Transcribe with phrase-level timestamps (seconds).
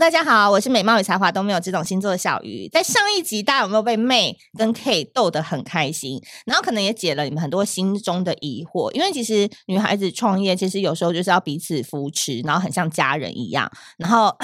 [0.00, 2.66] 大家好，我是美貌与才华都没有这种星座的小鱼。
[2.72, 6.18] 在上一集，大家有没有被妹跟 K 逗得很开心？
[6.46, 8.90] 然后可能也解了你们很多心中的疑惑。
[8.92, 13.70] 因为其实女孩子创业，其实有时候就是要彼此扶持，然后很像家人一样。
[13.98, 14.34] 然后。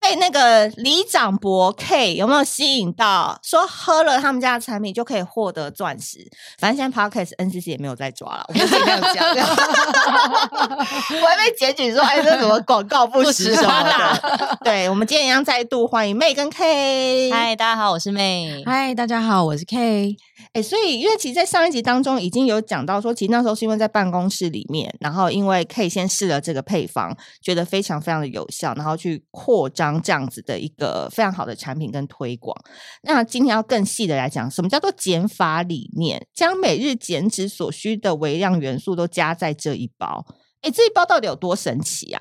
[0.00, 3.38] 被那个李长博 K 有没有吸引到？
[3.42, 6.26] 说喝了他们家的产品就可以获得钻石。
[6.58, 9.28] 反正现在 Podcast NCC 也没有在抓了，我们尽量讲。
[9.30, 14.58] 我还被检举说，哎，这怎么广告不实什么的。
[14.64, 17.30] 对，我们今天一样再度欢迎 May 跟 K。
[17.30, 18.64] 嗨，大家好，我是 May。
[18.64, 20.16] 嗨，大家好，我是 K。
[20.54, 32.54] 哎，所以因为其实，在上一集当中已经有讲到说，其实那时候是因为在办公室里面，然后因为 K 先试了这个配方，觉得非常非常的有效，然后去扩张这样子的一个非常好的产品跟推广。
[33.04, 36.26] 那今天要更细的来讲，什么叫做减法理念？
[36.34, 40.26] 将每日减脂所需的微量元素都加在这一包。
[40.60, 42.20] 哎，这一包到底有多神奇啊？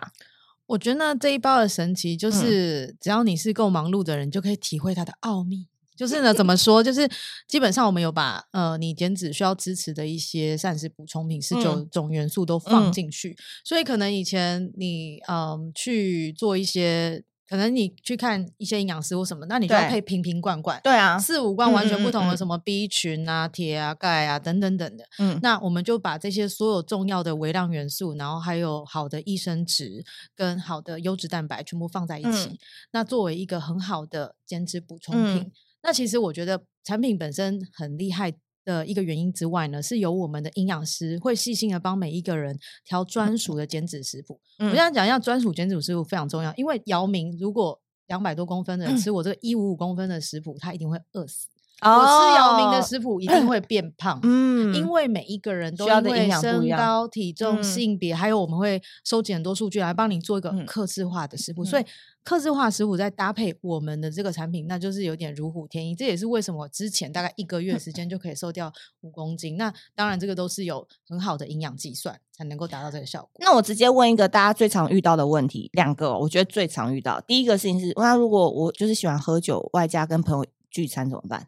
[0.68, 5.67] 我觉得呢，这一包的神奇就是，只要你是够忙碌的人，就可以体会它的奥秘。
[5.97, 6.81] 就是呢， 怎么说？
[6.81, 7.09] 就是
[7.47, 13.31] 基本上我们有把呃，你减脂需要支持的一些膳食补充品，十九种元素都放进去。
[13.31, 20.80] 嗯嗯、所以可能以前你嗯、呃、去做一些，可能你去看一些营养师或什么，那你就要配瓶瓶罐罐。
[20.83, 25.03] 对啊，四五罐完全不同的什么 B 群啊、铁啊、钙啊等等等的。
[25.17, 32.58] 嗯，那我们就把这些所有重要的微量元素，然后还有好的益生质跟好的优质蛋白全部放在一起，嗯、
[32.91, 35.41] 那作为一个很好的减脂补充品。
[35.41, 38.34] 嗯那其实我觉得产品本身很厉害
[38.70, 44.39] 的一个原因之外呢，是由我们的营养师会细心的帮每一个人调专属的减脂食谱。
[44.59, 51.47] 嗯、我想讲一下专属减脂食谱非常重要，因为姚明如果两百多公分的人吃我这个一五五公分的食谱，他一定会饿死。
[51.81, 54.19] 哦、我吃姚明的食谱一定会变 胖。
[54.23, 61.85] 嗯，因为每一个人都因为身高、体重、性别，还有我们会收集很多数据来帮你做一个克制化的食谱，嗯、所以。
[62.22, 65.95] 克制化食谱再搭配我们的这个产品，那就是有点如虎添翼。
[65.95, 69.57] 这也是为什么之前大概一个月时间就可以瘦掉五公斤。
[69.57, 73.31] 那当然，这个都是有很好的营养计算才能够达到这个效果。
[73.39, 77.19] 那我直接问一个大家最常遇到的问题，两个我觉得最常遇到。
[77.22, 81.47] 第一个事情是，那如果我就是喜欢喝酒，外加跟朋友聚餐怎么办？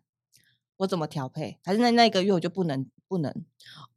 [0.82, 1.58] 我怎么调配？
[1.64, 2.86] 还是那那个月我就不能？
[3.08, 3.30] 不能，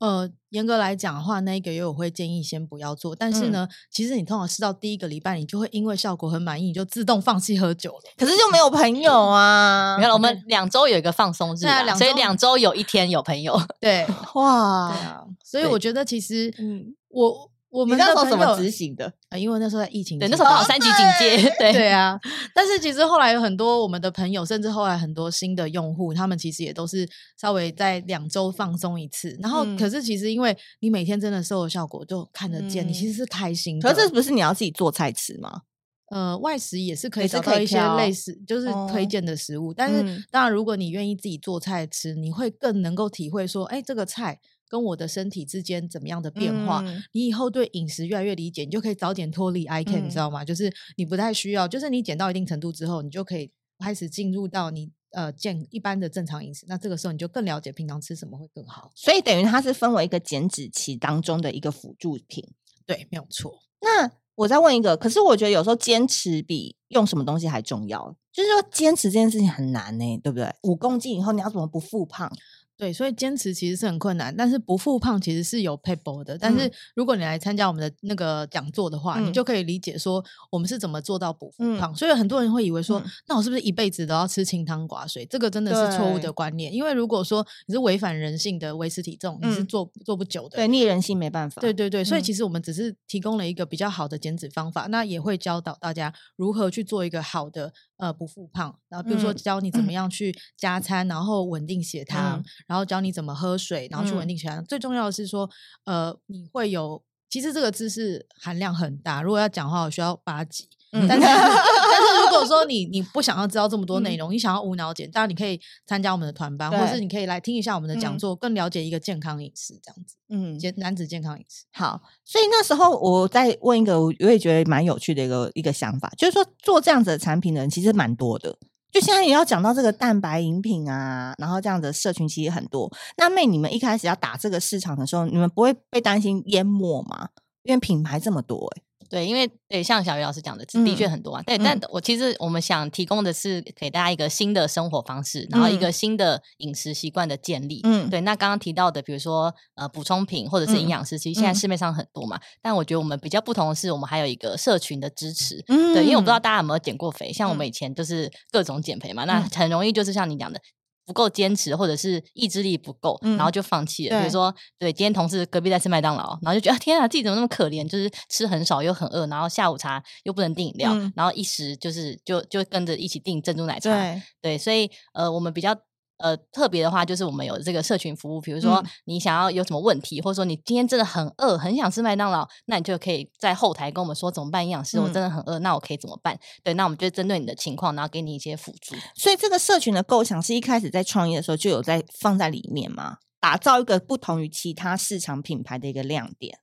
[0.01, 3.15] 呃，严格来讲的话，那一个月我会建议先不要做。
[3.15, 8.01] 但是呢，嗯、其实你通常试到第一个礼拜，你就会因为效果很满意，你就自动放弃喝酒了。
[8.17, 9.97] 可是就没有朋友啊！
[9.99, 13.57] 没有，我们 两周有一个放松日，啊，所以两周有一天有朋友。
[13.81, 17.51] 对， 哇，對啊，所以我觉得其实，嗯，我。
[17.75, 19.37] 我们那时候怎么执行的啊？
[19.37, 22.17] 因为那时候在疫情，对，那时候好三级警戒，对对啊。
[22.55, 27.05] 但是其实后来有很多我们的朋友，甚至后来很多新的用户，他们其实也都是
[27.37, 29.37] 稍微在两周放松一次。
[29.43, 33.89] 然后，可是其实因为你每天真的瘦的效果就看得见，你其实是开心的。
[33.89, 35.63] 可是这不是你要自己做菜吃吗？
[36.11, 39.75] 呃，外食也是可以找到一些类似就是推荐的食物。
[39.75, 44.39] 但是当然，如果你愿意自己做菜吃，你会更能够体会说，哎，这个菜。
[44.69, 46.83] 跟我的身体之间怎么样的变化？
[46.85, 50.45] 嗯、你以后对饮食越来越理解，你就可以早点脱离 I can，、嗯、你知道吗？
[50.45, 56.65] 就是你不太需要，就是你减到一定程度之后，你就可以开始进入到你呃健一般的正常饮食。
[56.69, 58.91] 那这个时候你就更了解平常吃什么会更好。
[58.95, 62.45] 所以等于它是分为一个减脂期当中的一个辅助品。
[62.87, 63.63] 对，没有错。
[63.81, 68.17] 那我再问一个，可是我觉得有时候坚持比用什么东西还重要。
[68.33, 70.53] 就是说坚持这件事情很难呢、欸，对不对？
[70.65, 72.29] 五公斤以后你要怎么不复胖？
[72.77, 76.37] 对，所以坚持其实是很困难，但是不复胖其实是有撇步的。
[76.37, 81.93] 但是如果你来参加我们的那个讲座的话，嗯、你就可以理解说我们是怎么做到不复胖。
[81.93, 85.25] 嗯、所以很多人会以为说，嗯、那我是不是一辈子都要吃清汤寡水？
[85.27, 86.75] 这个真的是错误的观念。
[86.75, 90.57] 因为如果说你是违反人性的维持体重，嗯、你是做做不久的。
[90.57, 91.61] 对，逆人性没办法。
[91.61, 97.73] 对对对，所以其实我们只是提供了一个比较好的减脂方法，嗯、那也会教导大家如何去做一个好的。
[97.97, 104.59] 呃，不复胖，然后比如说教你怎么样去加餐，嗯、然后稳定血糖，嗯、然后教你怎么喝水，然后去稳定血糖。
[104.61, 105.49] 嗯、最重要的是说，
[105.85, 110.69] 呃，你会有，其实这个知识含量很大，如果要讲的话，我需要八集。
[110.95, 120.15] 嗯、但是， 但是如果说你你不想要知道这么多内容，嗯、你想要无脑减，当然你可以参加我们的团班，对或是你可以来听一下我们的讲座，嗯、更了解一个健康饮食这样子。
[120.29, 121.65] 嗯，健男子健康饮食。
[121.73, 128.57] 好，所以那时候我再问一个，我也觉得蛮有趣的一个一个想法，就是说做这样子的产品的人其实蛮多的。
[128.93, 132.89] 就现在也要讲到这个蛋白饮品啊，然后这样的社群其实很多。
[133.17, 137.31] 那 May 你们一开始要打这个市场的时候，你们不会被担心淹没吗？
[137.65, 141.43] 因为品牌这么多、欸，对，因为对，像小鱼老师讲的，的确很多啊。
[141.43, 147.81] 嗯、对，但我其实我们想提供的是给大家一个新的生活方式，然后一个新的饮食习惯的建立。
[147.85, 148.21] 嗯，对。
[148.23, 152.37] 那刚刚提到的，比如说呃补充品或者是营养师，其实现在市面上很多嘛。
[152.37, 155.65] 嗯、但我觉得我们比较不同的是，我们还有一个社群的支持。
[155.69, 160.61] 嗯，对，因为我不知道大家有没有减过肥，像我们以前就是各种减肥嘛，嗯、那很容易就是像你讲的。
[161.05, 164.19] 不够坚持，或者是意志力不够，嗯、然后就放弃了。
[164.21, 173.91] 比如说，对，今天同事隔壁在吃麦当劳，然后就觉得天啊，自己怎么那么可怜，就是吃很少又很饿，然后下午茶又不能订饮料，嗯、然后一时就是就就跟着一起订珍珠奶茶。
[173.91, 175.77] 对，对，所以呃，我们比较。
[176.25, 184.65] 呃，特别的话就是我们有这个社群服务，比如说你想要有什么问题，嗯、或者说你今天真的很饿，很想吃麦当劳，那你就可以在后台跟我们说怎么办？
[184.65, 186.39] 营养师，我真的很饿，嗯、那我可以怎么办？
[186.63, 188.95] 对，那我们就针对你的情况，然后给你一些辅助。
[189.15, 193.19] 所以这个社群的构想是一开始在创业的时候就有在放在里面吗？
[193.39, 196.59] 打造一个不同于其他市场品牌的一个亮点。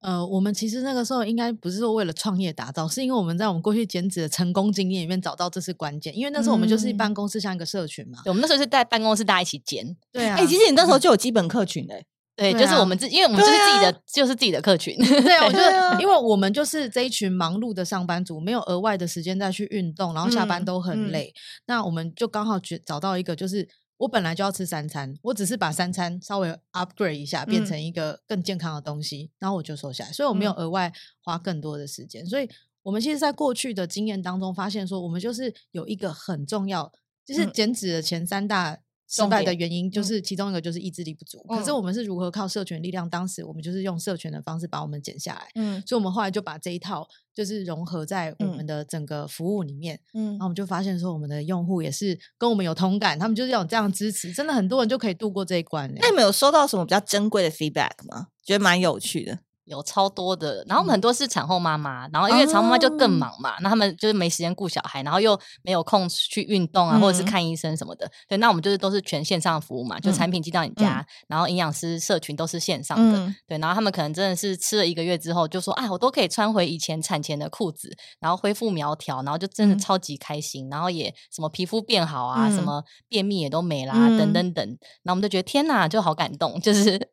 [0.00, 6.16] 呃，我们其实那个时候应该不是说为了创业打造，是因为我们在我们过去减脂的成功经验里面找到这是关键。
[6.16, 9.96] 因为那时候我们就是办公室像一个社群嘛，嗯、对，我们那时候是在办公室大家一起减。
[10.12, 12.06] 对啊，哎、欸，其实你那时候就有基本客群的、欸，
[12.36, 14.96] 对，就是我们自，因为我们就是自己的，啊、就是自己的客群。
[14.98, 21.32] 对啊，我觉得，因为我们就是这一群忙碌的上班族，没有额外的时间再去运动，然后下班都很累，
[21.66, 23.68] 那我们就刚好觉找到一个就是。
[23.98, 32.24] 我本来就要吃三餐，我只是把三餐稍微 upgrade 一下，变成一个更健康的东西，嗯、然后我就瘦下来，所以我没有额外花更多的时间。
[32.24, 32.48] 嗯、所以
[32.82, 36.92] 我们其实，在过去的经验当中，发现说，我们就是有一个很重要，
[37.24, 38.78] 就是减脂的前三大。
[39.08, 43.08] 失败的原因就是其中一个就是意志力不足，嗯、可是我们是如何靠社群力量？
[43.08, 55.88] 当时我们就是用社群的方式把我们减下来，嗯，所以我们后来就把这一套就是融合在我们的整个服务里面，嗯，然后我们就发现说我们的用户也是跟我们有同感，他们就是有这样支持，真的很多人就可以度过这一关。
[56.00, 58.28] 那你们有收到什么比较珍贵的 feedback 吗？
[58.44, 59.38] 觉得蛮有趣的。
[59.66, 68.10] 有超多的，然后我们很多是产后妈妈，嗯、然后因为产后妈妈就更忙嘛，那、哦、他们就是没时间顾小孩，然后又没有空去运动啊，嗯、或者是看医生什么的。
[68.28, 73.18] 对，那我们就是都是全线上服务嘛，就产品寄到你家，嗯、然后营养师社群都是线上的。
[73.18, 77.90] 嗯、对，然后他们可能真的是吃了一个月之后，就说啊，我都可以穿回以前产前的裤子，
[78.20, 84.78] 然后恢复苗条，然后就真的超级开心，嗯、然后也什么皮肤变好啊，嗯、什么便秘也都没啦，嗯、等等等。
[85.02, 87.10] 那我们就觉得天哪，就好感动，就是。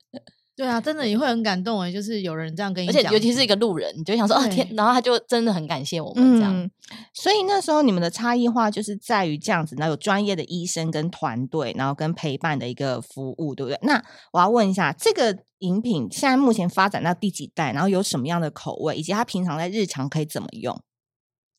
[0.55, 6.55] 对啊，真的你会很感动哎，就是有人这样跟你讲，而且尤其是一个路人，你就想说对哦天，然后他就真的很感谢我们这样。
[6.55, 6.69] 嗯、
[7.13, 13.79] 所以那时候你们的差异化就是在于这样子，然后有专业的医生跟团队，然后跟陪伴的一个服务，对不对？
[13.81, 17.73] 那我要问一下，这个饮品现在目前发展到第几代？
[17.73, 20.79] 然后有什么样的口味，以及它平常在日常可以怎么用？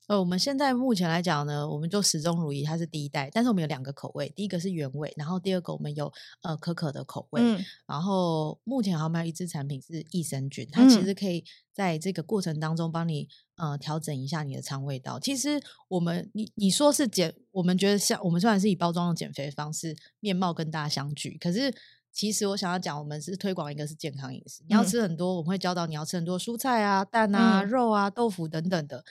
[0.06, 6.12] 呃，我们现在目前来讲呢，我们就始终如一，它是第一代，但是我们有两个口味，第一个是原味，然后第二个我们有
[6.42, 11.42] 呃可可的口味，嗯、然后目前还有一支产品是益生菌，它其实可以
[11.72, 15.18] 在这个过程当中帮你呃调整一下你的肠胃道。
[15.18, 15.58] 其实
[15.88, 21.74] 我们你你说是减，我们觉得像我们虽然是以包装的减肥方式，面貌跟大家相聚，可是
[22.12, 29.02] 其实我想要讲，我们是推广一个是健康饮食，你要吃很多，嗯、我们会教导你要吃很多蔬菜啊、蛋啊、嗯、肉啊、豆腐等等的。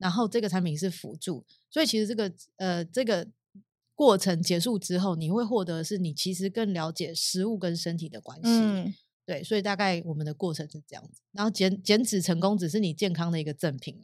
[0.00, 3.28] 然后这个产品是辅助，所以其实这个呃这个
[3.94, 8.48] 过程结束之后，你会获得是你其实更了解食物跟身体的关系。
[8.48, 8.94] 嗯、
[9.26, 11.20] 对，所以大概我们的过程是这样子。
[11.32, 14.00] 然后减减脂成功只是你健康的一个赠品。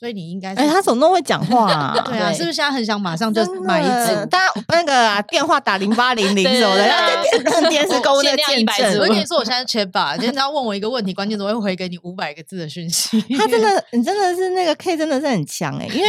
[0.00, 1.92] 所以你应该，哎，他怎么那么会讲话啊？
[2.08, 4.26] 对啊，是不是现在很想马上就买一支？
[4.30, 8.98] 大家那个电话打零八零零什么的，然后电电视购物的见证。
[8.98, 13.20] 我跟你说，我现在缺吧，今天只要问我一个问题，关键词我会回给你五百个字的讯息。
[13.36, 16.08] 他真的，你真的是那个 K，真的是很强哎，因为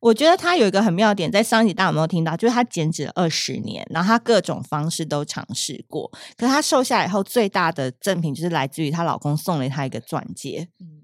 [0.00, 2.34] 我觉得他有一个很妙点，在上一集大家有没有听到？
[2.34, 10.68] 就是他减脂了二十年，然后他各种方式都尝试过，可是他瘦下来以后，最大的赠品就是来自于她老公送了她一个钻戒。
[10.80, 10.95] 嗯。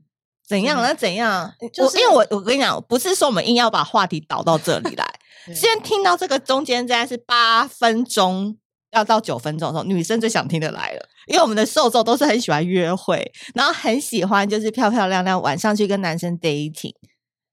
[0.52, 0.82] 怎样？
[0.82, 1.50] 那怎样？
[1.72, 5.06] 就是因为我我跟你讲，不是说我们硬要把话题导到这里来。
[5.54, 8.56] 先听到这个中间，现在是八分钟
[8.92, 11.08] 要到九分钟的时候，女生最想听的来了。
[11.26, 16.92] 因为我们的受众都是很喜欢约会，然后很喜欢就是漂漂亮亮晚上去跟男生 dating。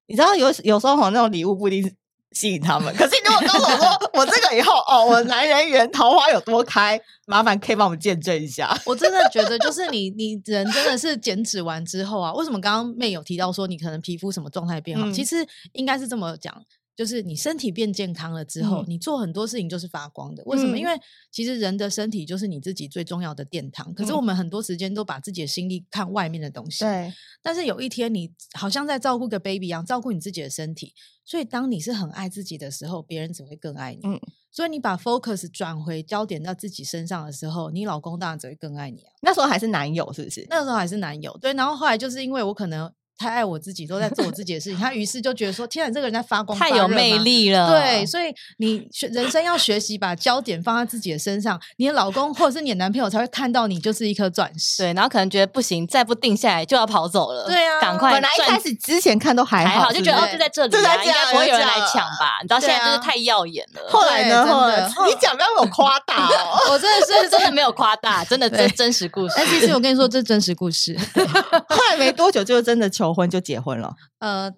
[0.07, 1.95] 你知道有有时候好像那种礼物不一定。
[2.31, 8.77] 吸引他们，可是你如果告诉我说我这个以后哦，我男人缘桃花有多开，麻烦可以帮我们见证一下。
[8.85, 15.05] 我真的觉得，就是你 你人真的是减脂完之后啊，为什么刚刚妹有提到说你可能皮肤什么状态变好？
[15.07, 16.53] 嗯、其实应该是这么讲。
[16.99, 20.43] 就是你身体变健康了之后，嗯、你做很多事情就是发光的。
[20.43, 20.75] 为什么？
[20.75, 20.91] 嗯、因为
[21.31, 23.93] 其实人的身体就是你自己最重要的殿堂。
[23.93, 26.83] 可是我们很多时间都把自己的心力看外面的东西。
[26.83, 27.13] 对。
[27.41, 30.93] 但是有一天，你好像在照顾个 baby 一样，照顾你自己的身体。
[31.23, 34.01] 所以当你是很爱自己的时候，别人只会更爱你。
[34.03, 34.19] 嗯。
[34.51, 39.11] 所以你把 focus 转回焦点到自己身上的时候，你老公当然只会更爱你啊。
[39.21, 40.45] 那时候还是男友，是不是？
[40.49, 41.37] 那时候还是男友。
[41.37, 41.53] 对。
[41.53, 42.91] 然后后来就是因为我可能。
[43.19, 44.79] 太爱我自己，都在做我自己的事情。
[44.79, 54.83] 他于是就觉得说：“天啊，这个人在发光，太有魅力了。”对，所以你学人生要学习把焦点放在自己的身上，你的老公或者是你的男朋友才会看到你就是一颗钻石。
[54.83, 57.45] 对，然后可能觉得不行，再不定下来就要跑走了。
[57.45, 58.13] 对啊，赶快！
[58.13, 62.39] 本来一开始之前看都还好，还好，就觉得哦，就在这里啊，应该不会有人来抢吧？
[62.41, 63.81] 你知道现在就是太耀眼了。
[63.89, 64.45] 后来呢？
[64.47, 69.33] 后来你讲不要有夸大哦， 我真的是真的没有夸大，真的真真实故事。
[69.35, 70.97] 但其实我跟你说，这是真实故事。
[71.67, 73.95] 后来没多久就真的求婚，就结婚了。
[74.19, 74.53] 呃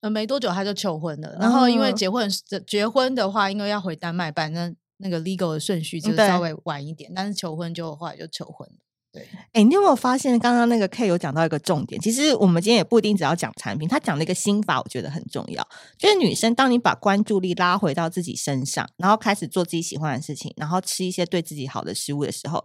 [0.00, 1.36] 呃，没多久他就求婚了。
[1.40, 2.30] 然后因为结婚
[2.66, 7.12] 结婚的话，因为要回丹麦办，那那个 legal 的顺序就稍微晚一点。
[7.14, 8.76] 但是求婚就后来就求婚了。
[9.10, 11.98] 对，哎，你有没有发现刚刚那个 K 有讲到一个重点？
[12.00, 15.66] 其实我们今天也不一定只要讲产品，他讲了一个心法，我觉得很重要。
[15.98, 22.62] 就是女生，当你把关注力拉回到自己身上，然后开始做自己喜欢的事情，然后吃一些对自己好的食物的时候，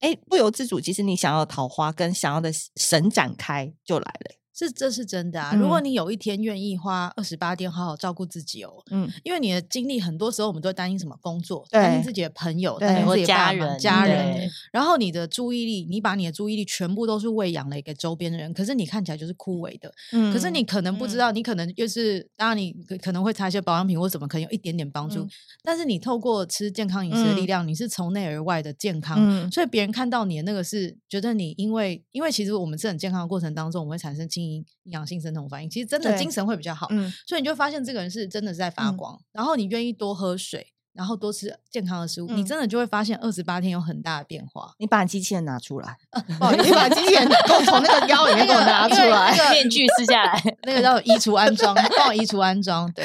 [0.00, 4.36] 哎，不由自主，其实你想要的桃花跟想要的神展开就来了。
[4.58, 5.54] 是，这是真的啊！
[5.54, 14.50] 如果你有一天愿意花二十八天好好照顾自己哦，嗯，因为你的精力很多时候我们都会担心什么工作，担心自己的朋友，担心自己的家人，家人。
[14.72, 19.92] 然后你的注意力，你把你的注意力全部都是喂养了一个周边的人，可是你看起来就是枯萎的。
[20.10, 25.24] 嗯，可是你可能不知道，你可能就是当然你可能会擦一些保养品或什么，可能有一点点帮助。
[25.62, 44.72] 但是你透过吃健康饮食的力量，你是从内而外的健康，所以别人看到你的那个是觉得你因为因为其实我们是很健康的过程当中，我们会产生轻盈阳性生酮反应，其实真的精神会比较好，嗯，所以你就发现这个人是真的是在发光，嗯、然后你愿意多喝水，然后多吃健康的食物，嗯、你真的就会发现二十八天有很大的变化。
[44.78, 52.90] 你把机器人拿出来，呃、不好意 思，你把机器人给我从那个腰里面给我拿出来，那个、 面具撕下来，那个叫移除安装，帮我移除安装。
[52.92, 53.04] 对，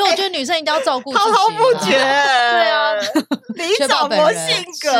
[0.00, 1.92] 所以我觉得女生一定要照顾，滔滔不绝。
[1.98, 2.92] 对啊，
[3.54, 4.90] 李早博性格。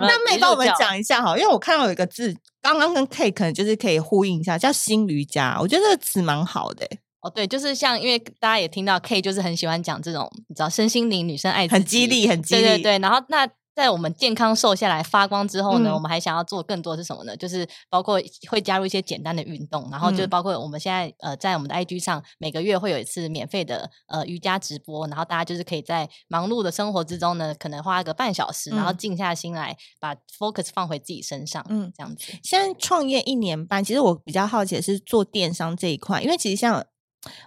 [0.00, 2.34] 那妹帮我们讲一下哈，因为我看到有一个字。
[2.60, 6.98] 刚刚跟 K 可能就是可以呼应一下，叫新瑜伽，我觉得这个词蛮好的、欸。
[7.20, 12.98] 哦，对，就是像因为大家也听到 K 就是很喜欢讲这种，你知道身心灵女生爱很激励，很激励，对对对。
[12.98, 13.48] 然后那。
[13.78, 17.36] 在我们健康瘦下来发光之后呢，嗯、我们还想要做更多是什么呢？
[17.36, 18.20] 就是包括
[18.50, 32.32] 会加入一些简单的运动，然后就是包括我们现在呃在我们的 IG 上每个月会有一次免费的呃瑜伽直播，然后大家就是可以在忙碌的生活之中呢，可能花个半小时，然后静下心来把 focus 放回自己身上，嗯，这样子。
[32.42, 36.84] 现在创业一年半，其实我比较好奇的是做电商这一块，因为其实像。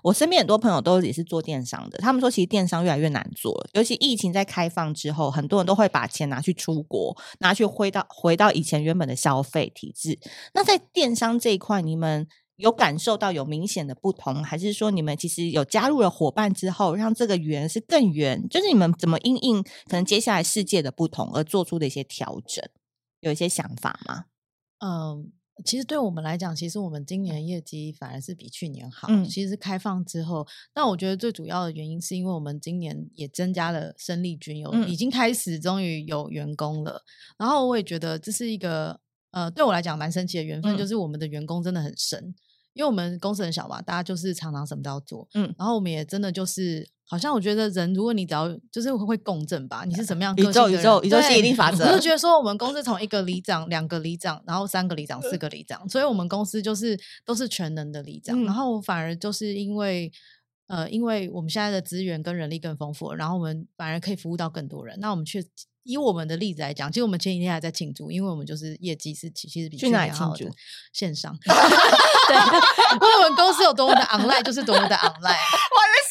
[0.03, 10.19] 我身边很多朋友都也是做电商的，他们说其实电商越来越难做了，尤其疫情在开放之后，很多人都会把钱拿去出国，拿去回到回到以前原本的消费体制。
[10.53, 18.47] 那在电商这一块，你们有感受到有明显的不同，还是说你们其实有加入了伙伴之后，让这个圆是更圆？
[18.49, 22.63] 就是你们怎么因应可能接下来世界的不同而做出的一些调整，
[23.19, 24.25] 有一些想法吗？
[24.79, 25.31] 嗯。
[25.63, 29.07] 其实对我们来讲，其实我们今年的业绩反而是比去年好。
[29.09, 37.03] 嗯、其实开放之后，但我觉得最主要的原因是因为我们今年也增加了生力军，有、嗯、已经开始终于有员工了。
[37.37, 38.99] 然后我也觉得这是一个
[39.31, 42.33] 呃，对我来讲蛮神奇的缘分，嗯、就是我们的员工真的很神，
[42.73, 45.27] 因为我们公司很小嘛，大家就是常常什么都要做。
[45.33, 46.89] 嗯，然后我们也真的就是。
[47.03, 51.83] 好像我觉得人，如果你只要就是会共振吧，你是什么样的宇宙宇宙宇宙吸引力法则？
[51.83, 58.41] 我就觉得说，我们公司从一个里长、两个里长，然后三个里长、四个里长，所以我们公司就是都是全能的里长。
[58.41, 60.09] 嗯、然后反而就是因为
[60.67, 64.97] 呃，因为我们现在的资源跟人力更丰富了，然后我们反而可以服务到更多人。
[65.01, 65.45] 那我们去
[65.83, 70.49] 以我们的例子来讲，其实我们前几天还在庆祝，因为我们就是业绩是其实比去年好的
[70.93, 71.37] 线上。
[71.41, 72.35] 对，
[72.93, 75.35] 因为我们公司有多么的 online，就是多么的 online。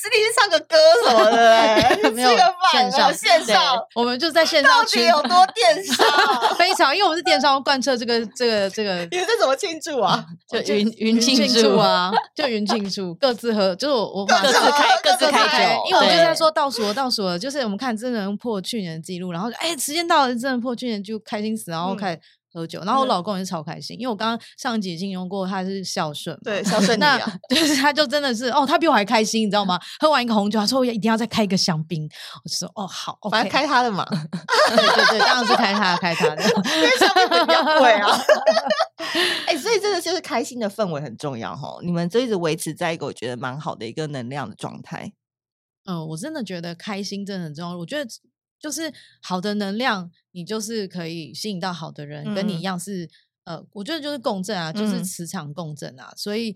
[0.01, 2.31] 实体是唱个歌什么的， 没有
[2.73, 4.71] 线上线上，我们就在线上。
[4.71, 6.07] 到底有多电商？
[6.57, 9.07] 非常，因为我们是电商贯彻这个这个这个。
[9.11, 10.25] 你们这怎么庆祝啊？
[10.49, 22.21] 就云云庆祝啊，就云庆祝，各自喝，就是我我各自开各自开酒，因为我就在说倒数了，倒数了，就是我们看真的破去年的记录，然后哎，时间到了，真的破去年就开心死，然后开始。
[22.53, 27.19] 喝酒，然后我老公也是超开心，因为我刚刚上一集形容过他是孝顺，对孝顺你啊，
[27.51, 29.79] 就是他就真的是哦，他比我还开心，你知道吗？
[30.01, 32.09] 喝完一个红酒，他说我一定要再开一个香槟，
[32.45, 38.09] 我就说哦好，反正开他的嘛， 对对对，当然是开他开他的，因为香槟比较贵啊。
[39.47, 45.13] 哎，所以真的就是开心的氛围很重要哈，你们就一直维持在一个我觉得蛮好的一个能量的状态。
[45.87, 48.11] 嗯，我真的觉得开心真的很重要，我觉得。
[48.61, 53.09] 就是好的能量，你就是可以吸引到好的人，嗯、跟你一样是
[53.45, 56.09] 呃，我觉得就是共振啊，就是磁场共振啊。
[56.13, 56.55] 嗯、所以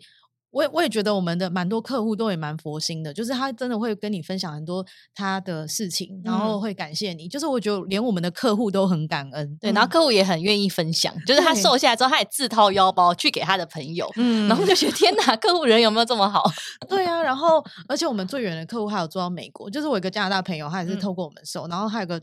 [0.54, 7.26] 我也我也觉得我们的蛮多客户都也蛮佛心的，就是他真的会跟你分享很多他的事情，然后会感谢你。
[7.26, 16.44] 嗯、就是我觉得连我们的客户都很感恩，对，然后客户也很愿意分享，就是他瘦下来之后，他也自掏腰包去给他的朋友，嗯，然后就觉得天哪，客户人有没有这么好？
[16.88, 22.22] 对啊，然后而且我们最远的客户还有做到美国，就是我一个加拿大朋友，他也是透过我们瘦，嗯、然后还有个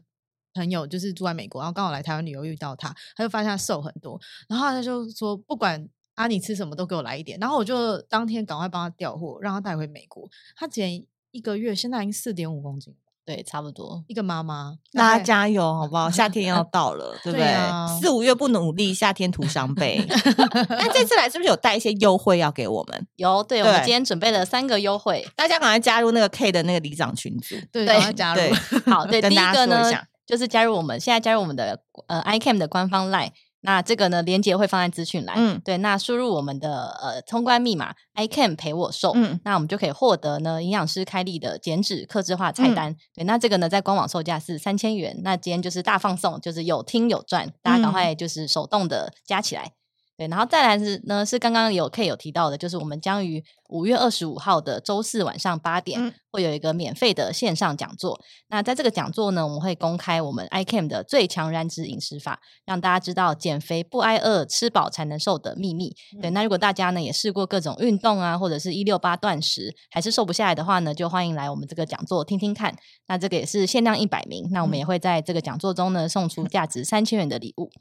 [0.53, 5.85] 朋友就是住在美国，然后刚好来台湾旅游遇到他，他就发现他瘦很多，然后他就说不管。
[6.15, 6.27] 啊！
[6.27, 10.29] 你吃什么都给我来一点，然后我就当天赶快帮他调货，让他带回美国。
[10.55, 12.93] 他减一个月，现在已经四点五公斤，
[13.25, 14.03] 对，差不多。
[14.07, 16.09] 一个妈妈，大家加油好不好？
[16.11, 17.47] 夏天要 到了，对不对？
[17.99, 20.05] 四五月不努力，夏天徒伤悲。
[20.69, 23.07] 那这次来是不是有带一些优惠要给我们？
[23.15, 28.41] 有，对，对我们今天准备了三个优惠，大家赶快加入那个 K 的那个里长群组，对，赶快加入。
[28.85, 29.89] 好，对，第一个呢，
[30.25, 33.31] 就是加入我们现在加入我们的呃 iCAM 的官方 LINE。
[33.61, 35.35] 那这个呢，连接会放在资讯栏。
[35.37, 42.91] 嗯，对，那输入我们的呃通关密码 “I can 陪我瘦，嗯，那我们就可以获得呢营养师开立的减脂克制化菜单。
[42.91, 49.63] 嗯、对，那这个呢在官网售价是三千元，那今天就是大放送，就是有听有赚，大家赶快就是手动的加起来。
[49.65, 49.71] 嗯
[50.21, 58.21] 对，然后再来是呢，是刚刚有 K 有提到的，就是我们将于五月二十五号的周四晚上八点，嗯、会有一个免费的线上讲座。
[58.49, 65.95] 那在这个讲座呢，我们会公开我们 ICAM 的最强燃脂饮食法，让大家知道减肥不挨饿，吃饱才能瘦的秘密。
[66.21, 72.75] 对，那如果大家呢也试过各种运动啊，或者是一六八断食，还是瘦不下来的话呢，就欢迎来我们这个讲座听听看。
[73.07, 77.71] 那这个也是限量一百名，那我们也会在这个讲座中呢送出价值三千元的礼物。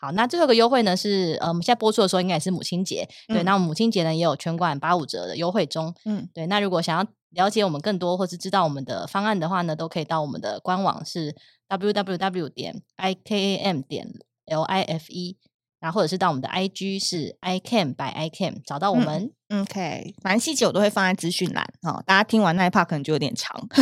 [0.00, 11.36] 好，那最后一个优惠呢是，呃，我们现在播出的时候应该也是母亲节，嗯、对，那我们母亲节呢也有全馆八五折的优惠中，嗯，对，那如果想要了解我们更多或是知道我们的方案的话呢，都可以到我们的官网是
[11.68, 14.08] www 点 ikam 点
[14.46, 15.36] life，
[15.78, 19.24] 然后或者是到我们的 IG 是 icam by icam 找到我们。
[19.24, 22.00] 嗯 OK，反正细节我都会放在资讯栏哦。
[22.06, 23.60] 大家听完那一 part 可能就有点长，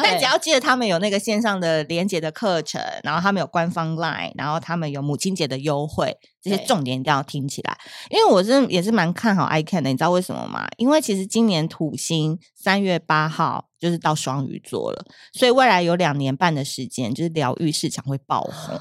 [0.00, 7.76] 但只要记得他们有那个线上的连接的课程，然后他们有官方 Line，然后他们有母亲节的优惠，这些重点一定要听起来。
[8.10, 10.68] 因为我是也是蛮看好 iCan 的，你知道为什么吗？
[10.76, 18.78] 因为其实今年土星三月八号就是到双鱼座了，所以未来有两年半的时间，就是疗愈市场会爆红。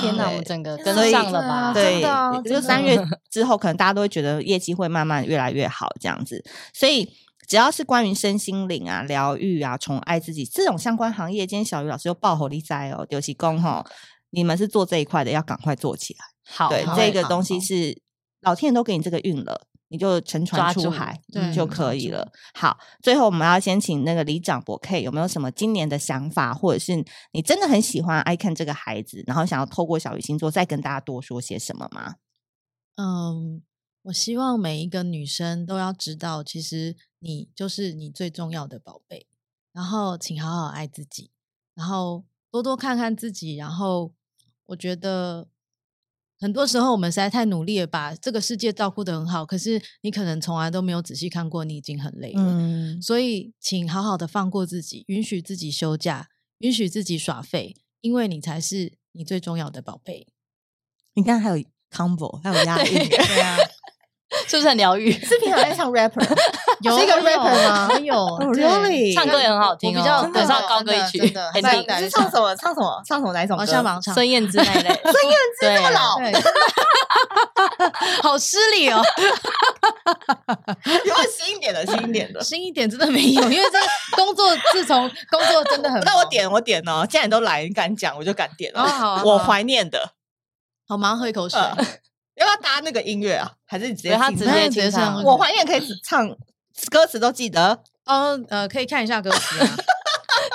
[0.00, 1.72] 天哪，我们整个跟上了吧？
[1.74, 2.02] 对，
[2.48, 2.98] 就三月
[3.30, 5.01] 之后，可能大家都会觉得业绩会慢。
[5.04, 7.08] 慢慢越来越好，这样子，所以
[7.48, 13.84] 只要是关于身心灵啊、疗愈啊、宠爱自己这种相关行业，今天小鱼老师又爆火力在哦，丢起功哈，
[14.30, 16.24] 你们是做这一块的，要赶快做起来。
[16.46, 18.00] 好，对，好这个东西是
[18.40, 21.20] 老天爷都给你这个运了，你就乘船出海
[21.54, 22.30] 就可以了。
[22.54, 32.14] 好，最后我们要先请那个李长博 K 有没有什么今年的想法，或者是你真的很喜欢 iCAM 这个孩子，然后想要透过小鱼星座再跟大家多说些什么吗？
[32.96, 33.62] 嗯。
[34.02, 39.26] 我希望每一个女生都要知道，其实你就是你最重要的宝贝。
[39.72, 41.30] 然后，请好好爱自己，
[41.74, 43.54] 然后多多看看自己。
[43.56, 44.12] 然后，
[44.66, 45.48] 我觉得
[46.38, 52.42] 很多时候我们实在太努力了，把这个世界照顾得很好，可是你可能从来都没有仔细看过，你已经很累了。
[52.42, 53.00] 嗯。
[53.00, 60.26] 所以，请好好的放过自己，允许自己休假，允许自己耍废，因为你才是你最重要的宝贝。
[61.14, 63.56] 你看，还有 combo，还有 押韵，对啊。
[64.48, 65.12] 是不是很疗愈？
[65.12, 66.26] 是平常在唱 rapper，
[66.80, 67.90] 有是一个 rapper 吗？
[68.00, 68.14] 有
[68.54, 71.20] ，really，唱歌也很好听，比较等上高歌一曲，
[71.52, 71.98] 很顶。
[71.98, 72.54] 是唱什么？
[72.56, 73.02] 唱什么？
[73.06, 73.32] 唱什么？
[73.32, 73.66] 哪一种歌？
[73.66, 74.88] 像盲唱孙燕姿那一类。
[75.04, 76.18] 孙燕姿这么老，
[78.22, 79.02] 好失礼哦。
[80.86, 81.86] 有没有新一点的？
[81.86, 82.42] 新一点的？
[82.42, 86.00] 新一点真的没有，因为这工作自从工作真的很……
[86.04, 88.86] 那我点我点哦，既然都来，你敢讲我就敢点了。
[88.86, 90.12] 好，我怀念的，
[90.88, 91.60] 好，马上喝一口水。
[92.34, 93.52] 要不要搭那个音乐啊？
[93.64, 95.22] 还是你直接他直接直接唱？
[95.22, 96.28] 我怀念可以唱
[96.90, 97.82] 歌词都记得。
[98.04, 99.76] 哦，呃，可以看一下歌词啊。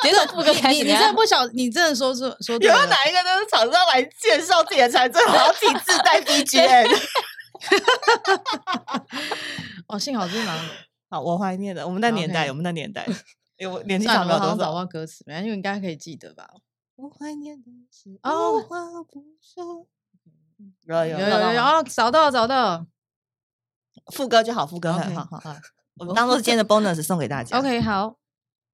[0.04, 2.56] 别说副歌开始，你真的不晓，你真的说说说。
[2.56, 6.88] 有没有哪一个都是厂商来介绍自己的产品，然后自己自带 BGM？
[9.88, 10.60] 哦，幸好是蛮
[11.10, 13.08] 好，我怀念的，我们那年代，我们那年代，
[13.72, 16.48] 我年纪长了，好像找不到歌词，没关系，应该可以记得吧？
[16.96, 19.88] 我怀念的是无话不说。
[20.86, 22.86] 有有有有，然后找到找到
[24.14, 25.56] 副歌就好，副歌很 好好好，
[26.00, 27.58] 我们当做今天的 bonus 送给大家。
[27.60, 28.18] OK，好。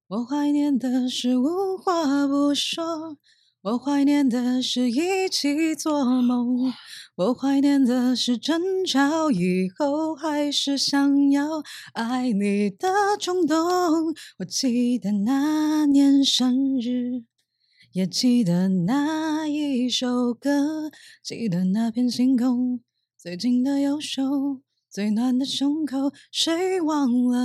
[0.08, 3.16] 我怀念的是无话不说，
[3.62, 6.72] 我怀念的是一起做梦，
[7.16, 11.62] 我怀念的是争吵以后还是想要
[11.94, 13.58] 爱你的冲动。
[14.38, 17.24] 我记得那年生日。
[17.94, 20.90] 也记得那一首歌，
[21.22, 22.80] 记得那片星空，
[23.16, 24.20] 最近的右手，
[24.90, 27.38] 最暖的胸口，谁忘了？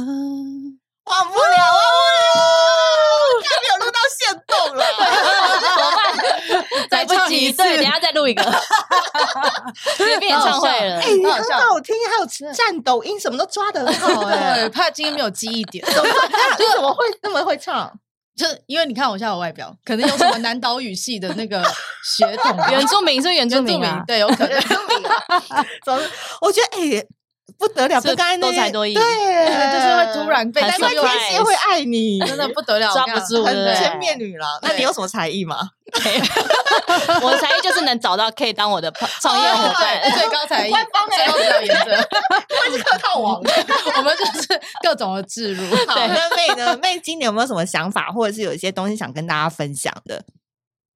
[1.06, 2.34] 忘不了，忘不了，
[3.46, 4.84] 他没有录到限动了，
[5.62, 6.02] 怎么办？
[6.90, 8.42] 来不及，对，等下再录一个，
[9.98, 15.86] 随便演唱会了，哎，很好听，还有站抖音，什么都抓得很好，哎，怕今天没有记忆点，
[16.74, 18.00] 怎么会那么会唱？
[18.39, 21.62] 就是因为你看我现在有外表，可能有什么南岛语系的那个
[22.06, 24.58] 血统，原住民是原住民啊，对，有可能。
[25.84, 27.06] 总之，我觉得哎，
[27.58, 34.60] 不得了，不该多才多艺，对，就是会突然被，难怪天蝎会爱你， 真的不得了， 抓不住，千面女郎。
[34.62, 35.72] 那你有什么才艺吗？
[37.22, 42.10] 我的才艺就是能找到可以当我的创业伙伴，最高才艺，最高表演者，
[42.50, 45.76] 我是客套王，我们就是各种的置入。
[45.88, 46.78] 好，那妹呢？
[46.78, 50.24] 妹今年有没有什么想法，或者是有一些东西想跟大家分享的？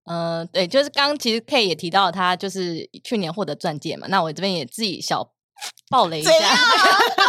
[0.06, 4.06] 嗯，对，就是刚刚其实 K 也提到，他就是去年获得钻戒嘛。
[4.10, 5.33] 那我这边也自己小。
[5.90, 6.32] 爆雷一下，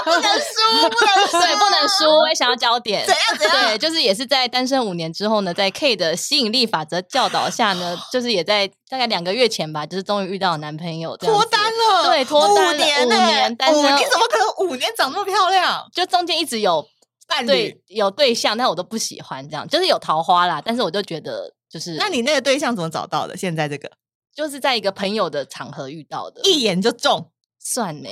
[0.05, 2.05] 不能输，不能输，对，不能输。
[2.09, 3.69] 我也想要焦点，怎样怎样？
[3.69, 15.87] 对，就是也是在单身五年之后呢，在 K 的吸引力法则教导下呢，就是也在大概两个月前吧，就是终于遇到了男朋友，脱单了，对，脱单了，五年，五年单身，你怎么可能五年长那么漂亮？
[15.93, 16.87] 就中间一直有
[17.27, 23.37] 伴侣，有对象，但我都不喜欢这样，就是有桃花啦，但是我就觉得就是，那你那个对象怎么找到的？
[23.37, 23.91] 现在这个？
[24.35, 27.31] 就是在一个朋友的场合遇到的，一眼就中。
[27.65, 28.09] 算呢，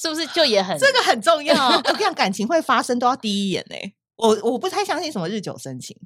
[0.00, 1.54] 是不是就也很这个很重要？
[1.76, 3.76] 我跟你讲，感情会发生都要第一眼呢。
[4.16, 5.96] 我我不太相信什么日久生情，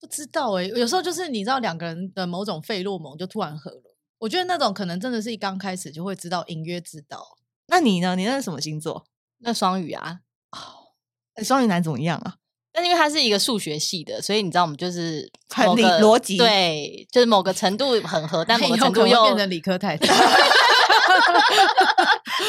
[0.00, 0.64] 不知道哎。
[0.64, 3.96] 有时候就是你知道两个人的某种费洛蒙就突然合了。
[4.18, 7.36] 我觉得那种可能真的是一刚开始就会知道，隐约知道。
[7.66, 8.14] 那你呢？
[8.16, 9.04] 你那是什么星座？
[9.38, 10.20] 那双鱼啊。
[10.52, 10.94] 哦，
[11.42, 12.36] 双鱼男怎么样啊？
[12.72, 20.06] 但因为他是一个数学系的，所以你知道我们就是很理逻辑，对，就是某个程度很合， 但某个程度又变成理科太太。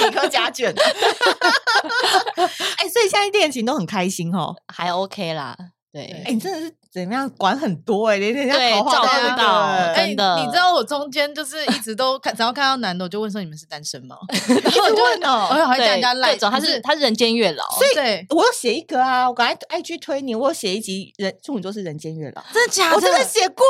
[0.02, 0.88] 理科家卷， 哎，
[2.90, 5.56] 所以现在恋情都很开心哦，还 OK 啦。
[5.94, 10.38] 对，哎，你真的是怎么样管很多哎，连人家桃花都知道，真的。
[10.40, 14.16] 你知道我中间就是一直都看，只要看到男的，我就问说你们是单身吗？
[14.32, 22.96] 一直问哦，我还叫人家赖，他是他是人间月老，所以我有写一个啊，我刚才 IG 推你，我有写一集人处女座是人间月老，真的假的？
[22.96, 23.66] 我真的写过，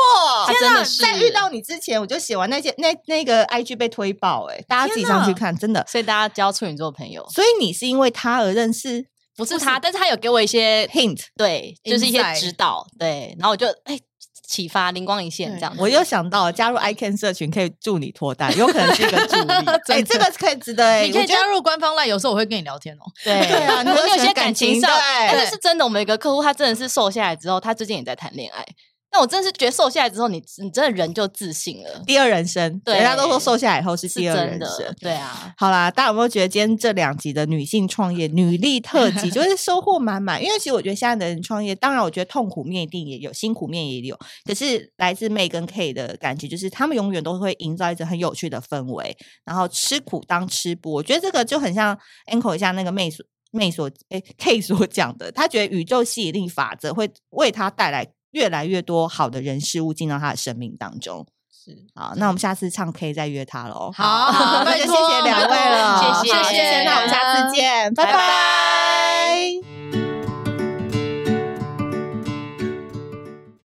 [0.60, 5.84] 真的是在遇到你之前我就写完那些那那个 IG 被推爆，哎，大家自己上去看，真的。
[5.88, 9.08] 所以大家交处女座朋友，所以你是因为他而认识。
[9.42, 14.00] 不是他，但是他有给我一些 hint，对，就是一些指导，对，然后我就哎
[14.48, 15.76] 启发灵光一现这样。
[15.80, 19.54] 我又想到加入 I Can 社群可以助你脱单，有可能是一个助 力。
[19.88, 23.02] 哎，这个是可以值得，你可以加入官方 LINE，有时候我会跟你聊天哦。
[23.24, 23.34] 对
[23.66, 24.92] 啊，你有些感情上，
[25.32, 28.64] 但是是真的，我们有一个客户，他真的是瘦下来之后，他最近也在谈恋爱。
[29.14, 32.80] 那我真的是觉得瘦下来之后，你你真的人就自信了，第二人生。
[32.80, 34.96] 对，人家都说瘦下来以后是第二人生。
[35.02, 40.42] 对啊，好啦，大家有没有觉得今天这两集的女性创业女力特辑 就是收获满满？
[40.42, 44.18] 因为其实我觉得现在的人创业，当然我觉得痛苦面一定也有，辛苦面也有。
[44.46, 50.94] 可是来自 May 跟 K 的感觉，就是他们永远都会营造一种很有趣的氛围，然后吃苦当吃播。
[50.94, 51.98] 我觉得这个就很像
[52.32, 58.08] Anko 一下那个 May 所 May 所诶 K 所讲的，他觉得宇宙吸引力法则会为他带来。
[58.32, 63.92] 越来越多好的人事物进到他的生命当中，是好，那我们下次唱 K 再约他喽。
[63.94, 69.11] 好，那就谢谢两位了，谢谢，谢谢，那我们下次见，拜拜。